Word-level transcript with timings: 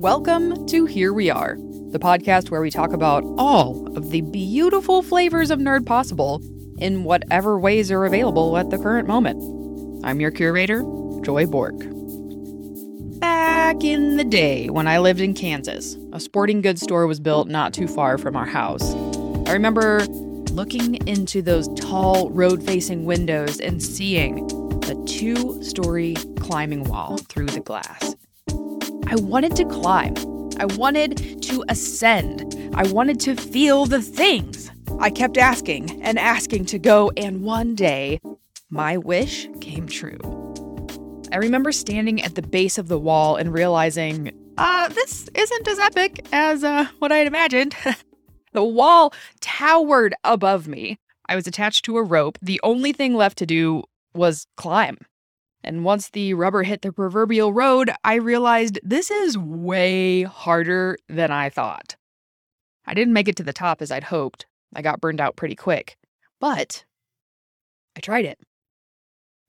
Welcome 0.00 0.66
to 0.68 0.86
Here 0.86 1.12
We 1.12 1.28
Are, 1.28 1.56
the 1.90 1.98
podcast 1.98 2.50
where 2.50 2.62
we 2.62 2.70
talk 2.70 2.94
about 2.94 3.22
all 3.36 3.86
of 3.98 4.08
the 4.08 4.22
beautiful 4.22 5.02
flavors 5.02 5.50
of 5.50 5.58
nerd 5.58 5.84
possible 5.84 6.40
in 6.78 7.04
whatever 7.04 7.58
ways 7.58 7.90
are 7.90 8.06
available 8.06 8.56
at 8.56 8.70
the 8.70 8.78
current 8.78 9.06
moment. 9.06 10.02
I'm 10.02 10.18
your 10.18 10.30
curator, 10.30 10.80
Joy 11.20 11.44
Bork. 11.44 11.78
Back 13.20 13.84
in 13.84 14.16
the 14.16 14.24
day 14.24 14.70
when 14.70 14.88
I 14.88 14.96
lived 15.00 15.20
in 15.20 15.34
Kansas, 15.34 15.98
a 16.14 16.18
sporting 16.18 16.62
goods 16.62 16.80
store 16.80 17.06
was 17.06 17.20
built 17.20 17.48
not 17.48 17.74
too 17.74 17.86
far 17.86 18.16
from 18.16 18.36
our 18.36 18.46
house. 18.46 18.94
I 19.46 19.52
remember 19.52 20.06
looking 20.52 20.94
into 21.06 21.42
those 21.42 21.68
tall 21.78 22.30
road 22.30 22.64
facing 22.64 23.04
windows 23.04 23.60
and 23.60 23.82
seeing 23.82 24.46
the 24.80 24.94
two 25.06 25.62
story 25.62 26.14
climbing 26.38 26.84
wall 26.84 27.18
through 27.28 27.48
the 27.48 27.60
glass. 27.60 28.16
I 29.10 29.16
wanted 29.16 29.56
to 29.56 29.64
climb. 29.64 30.14
I 30.60 30.66
wanted 30.76 31.42
to 31.42 31.64
ascend. 31.68 32.70
I 32.76 32.86
wanted 32.92 33.18
to 33.20 33.34
feel 33.34 33.84
the 33.84 34.00
things. 34.00 34.70
I 35.00 35.10
kept 35.10 35.36
asking 35.36 36.00
and 36.00 36.16
asking 36.16 36.66
to 36.66 36.78
go, 36.78 37.10
and 37.16 37.42
one 37.42 37.74
day, 37.74 38.20
my 38.68 38.96
wish 38.96 39.48
came 39.60 39.88
true. 39.88 40.20
I 41.32 41.38
remember 41.38 41.72
standing 41.72 42.22
at 42.22 42.36
the 42.36 42.42
base 42.42 42.78
of 42.78 42.86
the 42.86 43.00
wall 43.00 43.34
and 43.34 43.52
realizing, 43.52 44.30
uh, 44.58 44.86
this 44.90 45.28
isn't 45.34 45.66
as 45.66 45.80
epic 45.80 46.24
as 46.30 46.62
uh, 46.62 46.86
what 47.00 47.10
I 47.10 47.16
had 47.16 47.26
imagined. 47.26 47.74
the 48.52 48.62
wall 48.62 49.12
towered 49.40 50.14
above 50.22 50.68
me. 50.68 51.00
I 51.28 51.34
was 51.34 51.48
attached 51.48 51.84
to 51.86 51.96
a 51.96 52.04
rope. 52.04 52.38
The 52.40 52.60
only 52.62 52.92
thing 52.92 53.16
left 53.16 53.38
to 53.38 53.46
do 53.46 53.82
was 54.14 54.46
climb. 54.56 54.98
And 55.62 55.84
once 55.84 56.08
the 56.08 56.34
rubber 56.34 56.62
hit 56.62 56.82
the 56.82 56.92
proverbial 56.92 57.52
road, 57.52 57.90
I 58.02 58.14
realized 58.14 58.80
this 58.82 59.10
is 59.10 59.36
way 59.36 60.22
harder 60.22 60.96
than 61.08 61.30
I 61.30 61.50
thought. 61.50 61.96
I 62.86 62.94
didn't 62.94 63.14
make 63.14 63.28
it 63.28 63.36
to 63.36 63.42
the 63.42 63.52
top 63.52 63.82
as 63.82 63.90
I'd 63.90 64.04
hoped. 64.04 64.46
I 64.74 64.82
got 64.82 65.00
burned 65.00 65.20
out 65.20 65.36
pretty 65.36 65.54
quick. 65.54 65.96
But 66.40 66.84
I 67.96 68.00
tried 68.00 68.24
it. 68.24 68.38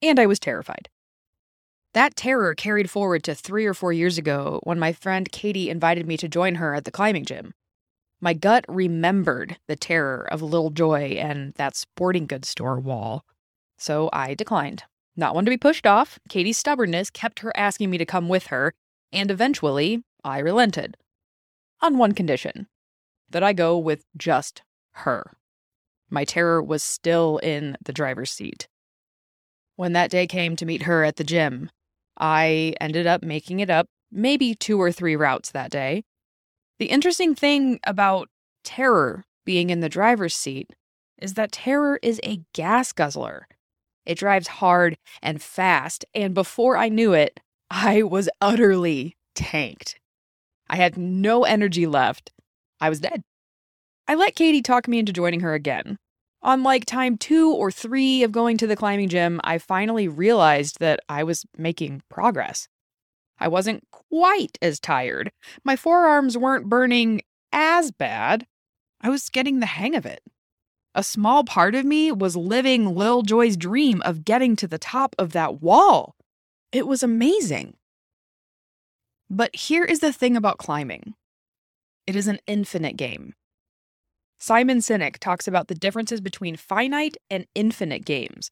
And 0.02 0.20
I 0.20 0.26
was 0.26 0.40
terrified. 0.40 0.90
That 1.94 2.16
terror 2.16 2.56
carried 2.56 2.90
forward 2.90 3.24
to 3.24 3.36
three 3.36 3.66
or 3.66 3.74
four 3.74 3.94
years 3.94 4.18
ago 4.18 4.60
when 4.64 4.80
my 4.80 4.94
friend 4.94 5.32
Katie 5.32 5.70
invited 5.70 6.08
me 6.08 6.18
to 6.18 6.28
join 6.28 6.56
her 6.56 6.74
at 6.74 6.86
the 6.86 6.92
climbing 6.92 7.26
gym. 7.26 7.54
My 8.22 8.34
gut 8.34 8.66
remembered 8.68 9.58
the 9.68 9.76
terror 9.76 10.28
of 10.32 10.42
Little 10.42 10.70
Joy 10.70 11.18
and 11.18 11.54
that 11.56 11.76
sporting 11.76 12.28
goods 12.28 12.50
store 12.50 12.80
wall. 12.80 13.26
So 13.78 14.10
I 14.14 14.36
declined. 14.36 14.84
Not 15.16 15.36
one 15.36 15.46
to 15.46 15.52
be 15.52 15.58
pushed 15.58 15.86
off, 15.86 16.20
Katie's 16.30 16.58
stubbornness 16.58 17.10
kept 17.10 17.40
her 17.40 17.52
asking 17.56 17.90
me 17.90 17.98
to 17.98 18.06
come 18.06 18.30
with 18.30 18.48
her, 18.48 18.74
and 19.12 19.30
eventually 19.30 20.04
I 20.24 20.40
relented. 20.40 20.98
On 21.82 21.98
one 21.98 22.14
condition 22.14 22.68
that 23.30 23.44
I 23.44 23.54
go 23.54 23.78
with 23.78 24.06
just 24.16 24.62
her. 24.94 25.38
My 26.10 26.26
terror 26.26 26.62
was 26.62 26.84
still 26.84 27.38
in 27.38 27.78
the 27.84 27.94
driver's 27.94 28.32
seat. 28.32 28.68
When 29.76 29.94
that 29.94 30.12
day 30.12 30.28
came 30.28 30.56
to 30.58 30.66
meet 30.66 30.84
her 30.84 31.04
at 31.04 31.16
the 31.16 31.24
gym, 31.24 31.72
I 32.18 32.76
ended 32.80 33.08
up 33.08 33.24
making 33.24 33.62
it 33.62 33.70
up 33.70 33.88
maybe 34.12 34.54
two 34.54 34.80
or 34.80 34.92
three 34.92 35.16
routes 35.16 35.52
that 35.52 35.72
day. 35.72 36.04
The 36.78 36.88
interesting 36.88 37.34
thing 37.34 37.80
about 37.86 38.30
terror 38.64 39.24
being 39.46 39.70
in 39.70 39.80
the 39.80 39.90
driver's 39.90 40.36
seat 40.36 40.76
is 41.18 41.34
that 41.36 41.52
terror 41.52 42.00
is 42.04 42.20
a 42.24 42.42
gas 42.54 42.92
guzzler. 42.92 43.48
It 44.06 44.18
drives 44.18 44.48
hard 44.48 44.98
and 45.22 45.42
fast, 45.42 46.06
and 46.14 46.34
before 46.34 46.78
I 46.78 46.90
knew 46.90 47.14
it, 47.14 47.40
I 47.70 48.04
was 48.04 48.30
utterly 48.42 49.16
tanked. 49.36 50.00
I 50.70 50.78
had 50.78 50.98
no 50.98 51.44
energy 51.44 51.86
left. 51.86 52.32
I 52.80 52.90
was 52.90 53.00
dead. 53.00 53.24
I 54.08 54.16
let 54.16 54.36
Katie 54.36 54.62
talk 54.62 54.88
me 54.88 55.00
into 55.00 55.14
joining 55.14 55.42
her 55.42 55.54
again. 55.54 55.98
On 56.44 56.64
like 56.64 56.86
time 56.86 57.18
two 57.18 57.54
or 57.54 57.72
three 57.72 58.24
of 58.24 58.32
going 58.32 58.58
to 58.58 58.68
the 58.68 58.76
climbing 58.76 59.10
gym, 59.10 59.40
I 59.44 59.60
finally 59.60 60.08
realized 60.08 60.80
that 60.80 61.00
I 61.08 61.24
was 61.24 61.46
making 61.58 62.02
progress. 62.10 62.68
I 63.40 63.48
wasn't 63.48 63.84
quite 63.92 64.58
as 64.62 64.80
tired. 64.80 65.32
My 65.64 65.76
forearms 65.76 66.38
weren't 66.38 66.70
burning 66.70 67.22
as 67.52 67.92
bad. 67.92 68.48
I 69.02 69.10
was 69.10 69.30
getting 69.30 69.60
the 69.60 69.66
hang 69.66 69.96
of 69.96 70.06
it. 70.06 70.22
A 70.94 71.04
small 71.04 71.46
part 71.46 71.74
of 71.74 71.86
me 71.86 72.12
was 72.12 72.36
living 72.36 72.96
Lil 72.96 73.22
Joy's 73.22 73.56
dream 73.56 74.02
of 74.02 74.26
getting 74.26 74.58
to 74.58 74.68
the 74.68 74.78
top 74.78 75.16
of 75.18 75.32
that 75.32 75.62
wall. 75.62 76.16
It 76.74 76.86
was 76.86 77.02
amazing. 77.02 77.76
But 79.30 79.56
here 79.56 79.86
is 79.86 80.00
the 80.00 80.12
thing 80.12 80.36
about 80.36 80.58
climbing 80.58 81.16
it 82.08 82.16
is 82.16 82.28
an 82.28 82.40
infinite 82.46 82.98
game. 82.98 83.34
Simon 84.38 84.80
Sinek 84.80 85.18
talks 85.18 85.48
about 85.48 85.68
the 85.68 85.76
differences 85.76 86.20
between 86.20 86.58
finite 86.58 87.16
and 87.30 87.46
infinite 87.56 88.04
games. 88.04 88.52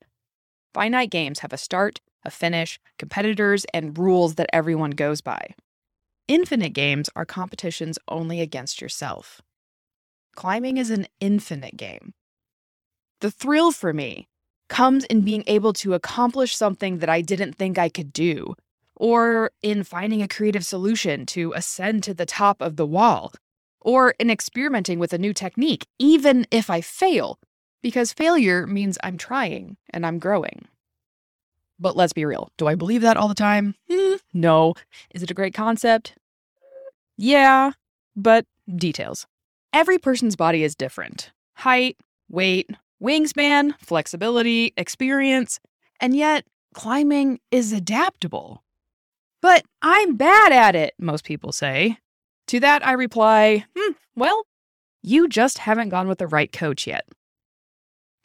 Finite 0.74 1.10
games 1.10 1.40
have 1.40 1.52
a 1.52 1.58
start, 1.58 2.00
a 2.24 2.30
finish, 2.30 2.80
competitors, 2.98 3.66
and 3.74 3.98
rules 3.98 4.36
that 4.36 4.50
everyone 4.54 4.92
goes 4.92 5.20
by. 5.20 5.56
Infinite 6.28 6.74
games 6.74 7.10
are 7.16 7.26
competitions 7.26 7.98
only 8.08 8.40
against 8.40 8.82
yourself. 8.82 9.42
Climbing 10.36 10.78
is 10.78 10.92
an 10.92 11.08
infinite 11.20 11.76
game. 11.76 12.14
The 13.22 13.32
thrill 13.32 13.72
for 13.72 13.94
me 13.94 14.28
comes 14.70 15.04
in 15.06 15.22
being 15.22 15.44
able 15.48 15.74
to 15.74 15.94
accomplish 15.94 16.56
something 16.56 17.00
that 17.00 17.10
I 17.10 17.22
didn't 17.22 17.54
think 17.54 17.78
I 17.78 17.90
could 17.90 18.14
do, 18.14 18.56
or 18.96 19.52
in 19.62 19.84
finding 19.84 20.22
a 20.22 20.28
creative 20.28 20.66
solution 20.66 21.26
to 21.28 21.54
ascend 21.54 22.04
to 22.04 22.14
the 22.14 22.26
top 22.26 22.62
of 22.62 22.76
the 22.76 22.86
wall, 22.86 23.34
or 23.82 24.12
in 24.20 24.30
experimenting 24.30 25.00
with 25.00 25.12
a 25.12 25.18
new 25.18 25.34
technique, 25.34 25.86
even 25.98 26.46
if 26.52 26.70
I 26.70 26.82
fail, 26.82 27.40
because 27.82 28.14
failure 28.14 28.68
means 28.68 28.98
I'm 29.04 29.18
trying 29.18 29.78
and 29.90 30.06
I'm 30.06 30.20
growing. 30.20 30.68
But 31.80 31.96
let's 31.96 32.14
be 32.14 32.26
real. 32.26 32.52
Do 32.58 32.68
I 32.68 32.76
believe 32.76 33.02
that 33.02 33.18
all 33.18 33.30
the 33.30 33.36
time? 33.36 33.76
Mm, 33.90 34.20
no. 34.34 34.74
Is 35.14 35.24
it 35.24 35.32
a 35.32 35.34
great 35.34 35.54
concept? 35.54 36.16
Yeah, 37.18 37.72
but 38.16 38.46
details. 38.76 39.28
Every 39.74 39.98
person's 39.98 40.36
body 40.36 40.64
is 40.64 40.76
different 40.76 41.32
height, 41.54 41.98
weight, 42.30 42.70
wingspan, 43.02 43.74
flexibility, 43.80 44.74
experience, 44.78 45.60
and 46.00 46.16
yet 46.16 46.46
climbing 46.74 47.40
is 47.52 47.74
adaptable. 47.74 48.64
But 49.42 49.64
I'm 49.82 50.16
bad 50.16 50.52
at 50.52 50.76
it, 50.76 50.94
most 51.00 51.24
people 51.24 51.52
say. 51.52 51.98
To 52.48 52.60
that, 52.60 52.86
I 52.86 52.94
reply, 52.94 53.66
hmm, 53.78 53.94
well, 54.16 54.44
you 55.02 55.28
just 55.28 55.60
haven't 55.60 55.90
gone 55.90 56.08
with 56.08 56.18
the 56.18 56.28
right 56.28 56.52
coach 56.52 56.88
yet. 56.88 57.06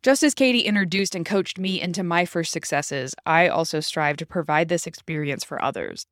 Just 0.02 0.22
as 0.22 0.34
Katie 0.34 0.60
introduced 0.60 1.14
and 1.14 1.24
coached 1.24 1.58
me 1.58 1.80
into 1.80 2.02
my 2.02 2.26
first 2.26 2.52
successes, 2.52 3.14
I 3.24 3.48
also 3.48 3.80
strive 3.80 4.16
to 4.18 4.26
provide 4.26 4.68
this 4.68 4.86
experience 4.86 5.44
for 5.44 5.62
others. 5.62 6.06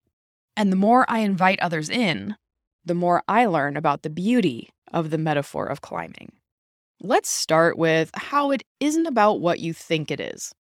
And 0.56 0.70
the 0.70 0.76
more 0.76 1.04
I 1.08 1.18
invite 1.20 1.60
others 1.60 1.90
in, 1.90 2.36
the 2.84 2.94
more 2.94 3.22
I 3.28 3.46
learn 3.46 3.76
about 3.76 4.02
the 4.02 4.10
beauty 4.10 4.70
of 4.92 5.10
the 5.10 5.18
metaphor 5.18 5.66
of 5.66 5.80
climbing. 5.80 6.32
Let's 7.04 7.28
start 7.28 7.76
with 7.76 8.12
how 8.14 8.52
it 8.52 8.62
isn't 8.78 9.06
about 9.08 9.40
what 9.40 9.58
you 9.58 9.72
think 9.72 10.12
it 10.12 10.20
is. 10.20 10.52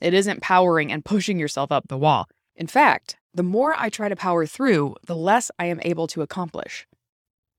It 0.00 0.14
isn't 0.14 0.40
powering 0.40 0.90
and 0.90 1.04
pushing 1.04 1.38
yourself 1.38 1.70
up 1.70 1.88
the 1.88 1.98
wall. 1.98 2.28
In 2.56 2.66
fact, 2.66 3.18
the 3.34 3.42
more 3.42 3.74
I 3.76 3.90
try 3.90 4.08
to 4.08 4.16
power 4.16 4.46
through, 4.46 4.96
the 5.04 5.14
less 5.14 5.50
I 5.58 5.66
am 5.66 5.78
able 5.82 6.06
to 6.06 6.22
accomplish. 6.22 6.86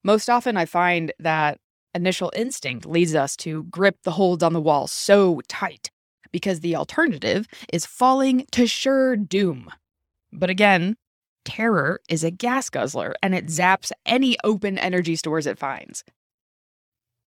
Most 0.04 0.32
often, 0.32 0.58
I 0.58 0.66
find 0.66 1.14
that 1.20 1.60
initial 1.94 2.34
instinct 2.36 2.88
leads 2.88 3.14
us 3.14 3.36
to 3.38 3.66
grip 3.66 3.98
the 4.02 4.14
holds 4.14 4.42
on 4.42 4.54
the 4.54 4.62
wall 4.62 4.88
so 4.88 5.40
tight 5.48 5.92
because 6.32 6.62
the 6.62 6.76
alternative 6.76 7.46
is 7.72 7.86
falling 7.86 8.48
to 8.52 8.66
sure 8.66 9.16
doom. 9.16 9.70
But 10.34 10.50
again, 10.50 10.98
terror 11.46 12.02
is 12.10 12.24
a 12.24 12.32
gas 12.32 12.68
guzzler 12.68 13.14
and 13.22 13.36
it 13.36 13.46
zaps 13.46 13.92
any 14.08 14.38
open 14.44 14.80
energy 14.80 15.16
stores 15.16 15.46
it 15.46 15.60
finds. 15.60 16.04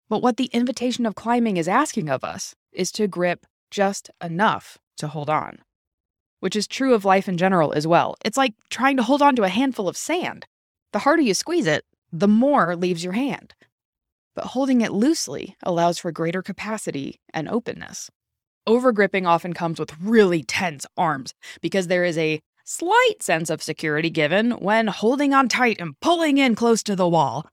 But 0.09 0.23
what 0.23 0.37
the 0.37 0.51
invitation 0.53 1.07
of 1.07 1.15
climbing 1.15 1.57
is 1.57 1.69
asking 1.69 2.09
of 2.09 2.25
us 2.25 2.55
is 2.73 2.93
to 2.93 3.09
grip 3.09 3.47
just 3.71 4.11
enough 4.23 4.79
to 4.99 5.09
hold 5.09 5.31
on, 5.31 5.59
which 6.41 6.55
is 6.55 6.67
true 6.67 6.95
of 6.95 7.05
life 7.05 7.29
in 7.29 7.37
general 7.37 7.73
as 7.73 7.87
well. 7.87 8.15
It's 8.25 8.37
like 8.37 8.55
trying 8.71 8.97
to 8.99 9.03
hold 9.03 9.23
on 9.23 9.35
to 9.37 9.43
a 9.45 9.49
handful 9.49 9.89
of 9.89 9.97
sand. 9.97 10.47
The 10.93 11.01
harder 11.01 11.23
you 11.23 11.35
squeeze 11.35 11.67
it, 11.67 11.85
the 12.13 12.29
more 12.29 12.77
leaves 12.77 13.03
your 13.03 13.15
hand. 13.15 13.55
But 14.35 14.47
holding 14.47 14.81
it 14.81 14.93
loosely 14.93 15.57
allows 15.63 15.99
for 15.99 16.13
greater 16.13 16.43
capacity 16.43 17.21
and 17.33 17.49
openness. 17.49 18.11
Overgripping 18.67 19.27
often 19.27 19.53
comes 19.53 19.79
with 19.79 19.99
really 20.01 20.43
tense 20.43 20.87
arms 20.97 21.35
because 21.61 21.89
there 21.89 22.05
is 22.05 22.17
a 22.17 22.41
slight 22.65 23.17
sense 23.21 23.51
of 23.51 23.63
security 23.63 24.11
given 24.11 24.53
when 24.53 24.87
holding 24.87 25.35
on 25.35 25.49
tight 25.49 25.81
and 25.81 25.99
pulling 26.01 26.39
in 26.39 26.55
close 26.55 26.83
to 26.83 26.97
the 26.97 27.09
wall. 27.09 27.47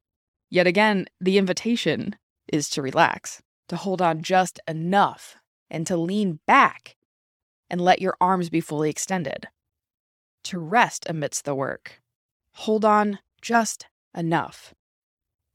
Yet 0.50 0.68
again, 0.68 1.08
the 1.20 1.38
invitation 1.38 2.16
is 2.52 2.70
to 2.70 2.82
relax, 2.82 3.42
to 3.70 3.76
hold 3.76 4.02
on 4.02 4.22
just 4.22 4.60
enough, 4.68 5.38
and 5.70 5.88
to 5.88 5.98
lean 5.98 6.40
back 6.46 6.96
and 7.70 7.82
let 7.82 8.02
your 8.02 8.16
arms 8.20 8.50
be 8.50 8.62
fully 8.62 8.90
extended. 8.90 9.48
To 10.46 10.60
rest 10.60 11.06
amidst 11.10 11.46
the 11.46 11.56
work. 11.56 12.02
Hold 12.56 12.84
on 12.84 13.20
just 13.42 13.88
enough. 14.16 14.74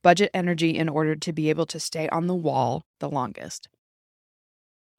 Budget 0.02 0.30
energy 0.32 0.76
in 0.76 0.88
order 0.88 1.14
to 1.16 1.32
be 1.32 1.50
able 1.50 1.66
to 1.66 1.80
stay 1.80 2.08
on 2.08 2.26
the 2.26 2.34
wall 2.34 2.84
the 3.00 3.10
longest. 3.10 3.68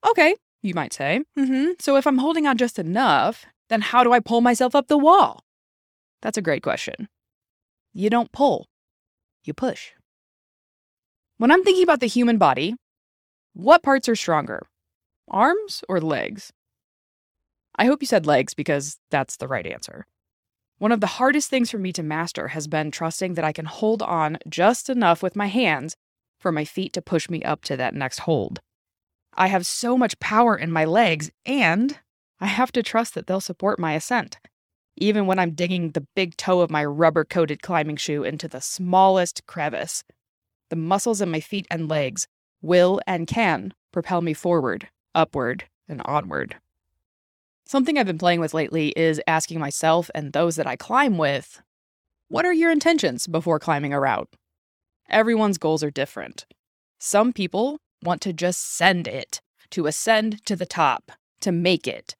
Okay, 0.07 0.35
you 0.61 0.73
might 0.73 0.93
say. 0.93 1.21
Mm-hmm. 1.37 1.71
So 1.79 1.95
if 1.95 2.05
I'm 2.05 2.19
holding 2.19 2.45
on 2.45 2.57
just 2.57 2.77
enough, 2.77 3.45
then 3.69 3.81
how 3.81 4.03
do 4.03 4.11
I 4.11 4.19
pull 4.19 4.41
myself 4.41 4.75
up 4.75 4.87
the 4.87 4.97
wall? 4.97 5.43
That's 6.21 6.37
a 6.37 6.41
great 6.41 6.61
question. 6.61 7.07
You 7.93 8.09
don't 8.09 8.31
pull, 8.31 8.67
you 9.43 9.53
push. 9.53 9.91
When 11.39 11.51
I'm 11.51 11.63
thinking 11.63 11.83
about 11.83 11.99
the 11.99 12.07
human 12.07 12.39
body, 12.39 12.73
what 13.53 13.83
parts 13.83 14.09
are 14.09 14.15
stronger, 14.15 14.65
arms 15.29 15.83
or 15.87 16.01
legs? 16.01 16.51
I 17.75 17.85
hope 17.85 18.01
you 18.01 18.07
said 18.07 18.25
legs 18.25 18.55
because 18.55 18.97
that's 19.11 19.37
the 19.37 19.47
right 19.47 19.67
answer. 19.67 20.07
One 20.79 20.91
of 20.91 20.99
the 20.99 21.05
hardest 21.05 21.51
things 21.51 21.69
for 21.69 21.77
me 21.77 21.93
to 21.93 22.01
master 22.01 22.49
has 22.49 22.67
been 22.67 22.89
trusting 22.89 23.35
that 23.35 23.45
I 23.45 23.53
can 23.53 23.65
hold 23.65 24.01
on 24.01 24.39
just 24.49 24.89
enough 24.89 25.21
with 25.21 25.35
my 25.35 25.45
hands 25.45 25.95
for 26.39 26.51
my 26.51 26.65
feet 26.65 26.91
to 26.93 27.03
push 27.03 27.29
me 27.29 27.43
up 27.43 27.63
to 27.65 27.77
that 27.77 27.93
next 27.93 28.21
hold. 28.21 28.59
I 29.35 29.47
have 29.47 29.67
so 29.67 29.95
much 29.95 30.19
power 30.19 30.57
in 30.57 30.71
my 30.71 30.85
legs, 30.85 31.29
and 31.45 31.99
I 32.39 32.47
have 32.47 32.71
to 32.71 32.81
trust 32.81 33.13
that 33.13 33.27
they'll 33.27 33.41
support 33.41 33.77
my 33.77 33.93
ascent, 33.93 34.39
even 34.95 35.27
when 35.27 35.37
I'm 35.37 35.53
digging 35.53 35.91
the 35.91 36.07
big 36.15 36.35
toe 36.35 36.61
of 36.61 36.71
my 36.71 36.83
rubber 36.83 37.23
coated 37.23 37.61
climbing 37.61 37.97
shoe 37.97 38.23
into 38.23 38.47
the 38.47 38.61
smallest 38.61 39.45
crevice. 39.45 40.03
The 40.69 40.75
muscles 40.75 41.21
in 41.21 41.31
my 41.31 41.39
feet 41.39 41.67
and 41.71 41.89
legs 41.89 42.27
will 42.61 42.99
and 43.07 43.27
can 43.27 43.73
propel 43.91 44.21
me 44.21 44.33
forward, 44.33 44.89
upward, 45.15 45.65
and 45.87 46.01
onward. 46.05 46.55
Something 47.65 47.97
I've 47.97 48.05
been 48.05 48.17
playing 48.17 48.39
with 48.39 48.53
lately 48.53 48.89
is 48.95 49.21
asking 49.27 49.59
myself 49.59 50.09
and 50.15 50.31
those 50.31 50.55
that 50.55 50.67
I 50.67 50.75
climb 50.75 51.17
with 51.17 51.61
what 52.29 52.45
are 52.45 52.53
your 52.53 52.71
intentions 52.71 53.25
before 53.25 53.57
climbing 53.57 53.93
a 53.93 54.01
route? 54.01 54.27
Everyone's 55.09 55.57
goals 55.57 55.81
are 55.81 55.91
different. 55.91 56.45
Some 56.99 57.31
people 57.31 57.79
want 58.03 58.21
to 58.21 58.33
just 58.33 58.75
send 58.75 59.07
it, 59.07 59.39
to 59.71 59.85
ascend 59.85 60.45
to 60.45 60.57
the 60.57 60.65
top, 60.65 61.13
to 61.39 61.53
make 61.53 61.87
it. 61.87 62.15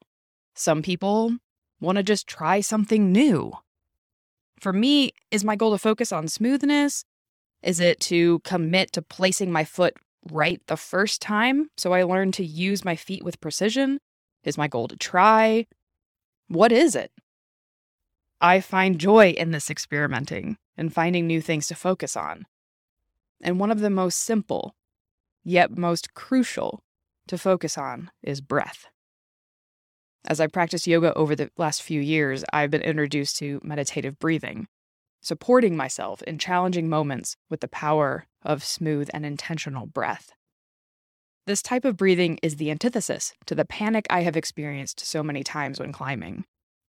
Some 0.53 0.81
people 0.81 1.37
want 1.81 1.97
to 1.97 2.03
just 2.03 2.25
try 2.25 2.61
something 2.61 3.11
new. 3.11 3.51
For 4.61 4.71
me, 4.71 5.11
is 5.29 5.43
my 5.43 5.57
goal 5.57 5.71
to 5.71 5.77
focus 5.77 6.13
on 6.13 6.29
smoothness? 6.29 7.03
Is 7.63 7.79
it 7.79 7.99
to 8.01 8.39
commit 8.39 8.91
to 8.93 9.01
placing 9.01 9.51
my 9.51 9.63
foot 9.63 9.95
right 10.31 10.61
the 10.67 10.77
first 10.77 11.21
time 11.21 11.69
so 11.77 11.93
I 11.93 12.03
learn 12.03 12.31
to 12.33 12.45
use 12.45 12.85
my 12.85 12.95
feet 12.95 13.23
with 13.23 13.41
precision? 13.41 13.99
Is 14.43 14.57
my 14.57 14.67
goal 14.67 14.87
to 14.87 14.95
try? 14.95 15.67
What 16.47 16.71
is 16.71 16.95
it? 16.95 17.11
I 18.39 18.61
find 18.61 18.99
joy 18.99 19.31
in 19.31 19.51
this 19.51 19.69
experimenting 19.69 20.57
and 20.77 20.93
finding 20.93 21.25
new 21.25 21.41
things 21.41 21.67
to 21.67 21.75
focus 21.75 22.15
on. 22.15 22.45
And 23.41 23.59
one 23.59 23.71
of 23.71 23.79
the 23.79 23.89
most 23.89 24.19
simple, 24.19 24.75
yet 25.43 25.77
most 25.77 26.13
crucial 26.13 26.83
to 27.27 27.37
focus 27.37 27.77
on 27.77 28.11
is 28.21 28.41
breath. 28.41 28.85
As 30.25 30.39
I 30.39 30.47
practiced 30.47 30.87
yoga 30.87 31.13
over 31.13 31.35
the 31.35 31.49
last 31.57 31.81
few 31.81 32.01
years, 32.01 32.43
I've 32.51 32.71
been 32.71 32.81
introduced 32.81 33.37
to 33.37 33.59
meditative 33.63 34.19
breathing, 34.19 34.67
supporting 35.27 35.75
myself 35.75 36.21
in 36.21 36.37
challenging 36.37 36.87
moments 36.87 37.35
with 37.49 37.59
the 37.59 37.67
power 37.67 38.27
of 38.43 38.63
smooth 38.63 39.09
and 39.13 39.25
intentional 39.25 39.85
breath. 39.85 40.31
This 41.45 41.61
type 41.61 41.83
of 41.83 41.97
breathing 41.97 42.39
is 42.41 42.55
the 42.55 42.71
antithesis 42.71 43.33
to 43.45 43.53
the 43.53 43.65
panic 43.65 44.05
I 44.09 44.21
have 44.21 44.37
experienced 44.37 45.01
so 45.01 45.21
many 45.21 45.43
times 45.43 45.81
when 45.81 45.91
climbing. 45.91 46.45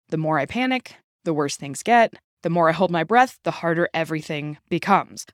The 0.09 0.17
more 0.17 0.37
I 0.37 0.45
panic, 0.45 0.97
the 1.23 1.33
worse 1.33 1.55
things 1.55 1.81
get. 1.81 2.13
The 2.43 2.49
more 2.49 2.67
I 2.67 2.73
hold 2.73 2.91
my 2.91 3.05
breath, 3.05 3.39
the 3.43 3.51
harder 3.51 3.87
everything 3.93 4.57
becomes. 4.69 5.25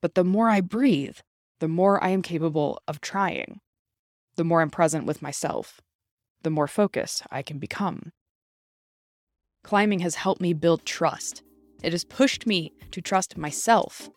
But 0.00 0.14
the 0.14 0.24
more 0.24 0.48
I 0.48 0.60
breathe, 0.60 1.18
the 1.58 1.68
more 1.68 2.02
I 2.02 2.10
am 2.10 2.22
capable 2.22 2.80
of 2.86 3.00
trying. 3.00 3.58
The 4.36 4.44
more 4.44 4.60
I'm 4.60 4.70
present 4.70 5.06
with 5.06 5.22
myself, 5.22 5.80
the 6.42 6.50
more 6.50 6.68
focused 6.68 7.24
I 7.32 7.42
can 7.42 7.58
become. 7.58 8.12
Climbing 9.64 9.98
has 10.00 10.14
helped 10.14 10.40
me 10.40 10.52
build 10.52 10.86
trust. 10.86 11.42
It 11.82 11.92
has 11.92 12.04
pushed 12.04 12.46
me 12.46 12.72
to 12.90 13.00
trust 13.00 13.36
myself, 13.36 14.10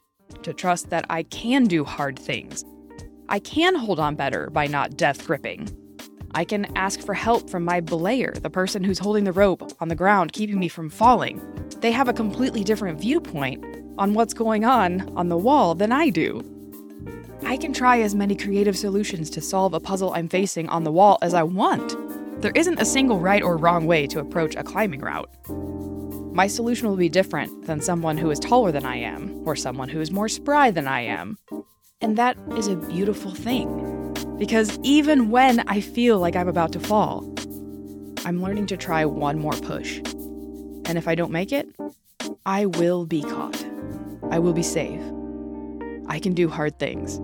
to 0.44 0.54
trust 0.54 0.90
that 0.90 1.06
I 1.10 1.24
can 1.24 1.66
do 1.66 1.84
hard 1.84 2.18
things, 2.18 2.64
I 3.32 3.40
can 3.40 3.76
hold 3.76 3.98
on 3.98 4.16
better 4.16 4.50
by 4.50 4.68
not 4.68 4.98
death 4.98 5.26
gripping. 5.26 5.70
I 6.36 6.44
can 6.44 6.66
ask 6.76 7.00
for 7.00 7.14
help 7.14 7.50
from 7.50 7.64
my 7.64 7.80
belayer, 7.80 8.34
the 8.42 8.50
person 8.50 8.84
who's 8.84 9.00
holding 9.00 9.24
the 9.24 9.32
rope 9.32 9.72
on 9.80 9.88
the 9.88 9.96
ground, 9.96 10.34
keeping 10.34 10.60
me 10.60 10.68
from 10.68 10.90
falling. 10.90 11.42
They 11.80 11.94
have 11.94 12.10
a 12.10 12.14
completely 12.14 12.66
different 12.66 13.00
viewpoint 13.00 13.64
on 13.98 14.16
what's 14.16 14.34
going 14.34 14.66
on 14.66 15.14
on 15.16 15.30
the 15.30 15.38
wall 15.38 15.76
than 15.76 15.94
I 15.94 16.10
do. 16.10 16.44
I 17.46 17.56
can 17.56 17.72
try 17.72 18.02
as 18.02 18.16
many 18.16 18.36
creative 18.36 18.78
solutions 18.78 19.30
to 19.30 19.40
solve 19.40 19.74
a 19.74 19.80
puzzle 19.80 20.12
I'm 20.14 20.28
facing 20.28 20.68
on 20.68 20.84
the 20.84 20.92
wall 20.92 21.18
as 21.22 21.34
I 21.34 21.44
want. 21.44 21.96
There 22.42 22.52
isn't 22.54 22.82
a 22.82 22.86
single 22.86 23.18
right 23.18 23.42
or 23.42 23.56
wrong 23.56 23.86
way 23.86 24.08
to 24.08 24.20
approach 24.20 24.56
a 24.58 24.64
climbing 24.64 25.00
route. 25.00 25.30
My 26.34 26.48
solution 26.48 26.88
will 26.88 26.96
be 26.96 27.10
different 27.10 27.66
than 27.66 27.82
someone 27.82 28.18
who 28.18 28.32
is 28.32 28.40
taller 28.40 28.72
than 28.72 28.86
I 28.86 28.96
am, 28.96 29.42
or 29.46 29.56
someone 29.56 29.90
who 29.90 30.00
is 30.00 30.12
more 30.12 30.30
spry 30.30 30.72
than 30.72 30.88
I 30.88 31.02
am, 31.02 31.38
and 32.00 32.18
that 32.18 32.38
is 32.56 32.68
a 32.68 32.78
beautiful 32.78 33.32
thing. 33.32 34.14
Because 34.38 34.80
even 34.82 35.30
when 35.30 35.60
I 35.68 35.82
feel 35.82 36.20
like 36.20 36.38
I'm 36.38 36.48
about 36.48 36.72
to 36.72 36.80
fall, 36.80 37.32
I'm 38.26 38.42
learning 38.42 38.68
to 38.68 38.78
try 38.78 39.04
one 39.06 39.40
more 39.40 39.52
push. 39.52 39.98
And 40.86 40.98
if 40.98 41.08
I 41.08 41.16
don't 41.16 41.32
make 41.32 41.52
it, 41.52 41.68
I 42.46 42.66
will 42.66 43.06
be 43.06 43.24
caught. 43.24 43.66
I 44.30 44.40
will 44.40 44.54
be 44.54 44.64
safe. 44.64 45.02
I 46.08 46.20
can 46.20 46.34
do 46.34 46.48
hard 46.48 46.80
things, 46.80 47.18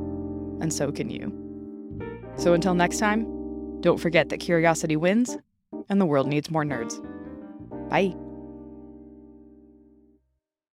and 0.61 0.73
so 0.73 0.91
can 0.91 1.09
you. 1.09 1.31
So 2.35 2.53
until 2.53 2.73
next 2.73 2.99
time, 2.99 3.25
don't 3.81 3.99
forget 3.99 4.29
that 4.29 4.39
curiosity 4.39 4.95
wins 4.95 5.37
and 5.89 6.01
the 6.01 6.05
world 6.05 6.27
needs 6.27 6.51
more 6.51 6.65
nerds. 6.65 7.01
Bye. 7.89 8.15